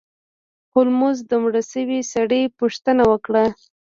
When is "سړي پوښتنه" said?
2.13-3.03